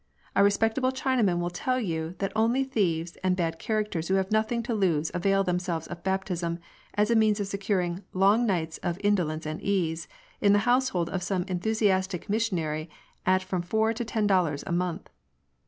A 0.35 0.43
respectable 0.43 0.91
Chinaman 0.91 1.37
will 1.37 1.51
tell 1.51 1.79
you 1.79 2.15
that 2.17 2.31
only 2.35 2.63
thieves 2.63 3.17
and 3.23 3.35
bad 3.35 3.59
characters 3.59 4.07
who 4.07 4.15
have 4.15 4.31
nothing 4.31 4.63
to 4.63 4.73
lose 4.73 5.11
avail 5.13 5.43
themselves 5.43 5.85
of 5.85 6.03
baptism, 6.03 6.57
as 6.95 7.11
a 7.11 7.15
means 7.15 7.39
of 7.39 7.45
securing" 7.45 8.03
long 8.13 8.47
nights 8.47 8.79
of 8.79 8.97
indolence 9.03 9.45
and 9.45 9.61
ease" 9.61 10.07
in 10.41 10.53
the 10.53 10.65
household 10.67 11.07
of 11.11 11.21
some 11.21 11.45
enthusi: 11.45 11.89
astic 11.91 12.29
missionary 12.29 12.89
at 13.27 13.43
from 13.43 13.61
four 13.61 13.93
to 13.93 14.03
ten 14.03 14.25
dollars 14.25 14.63
a 14.65 14.71
month. 14.71 15.07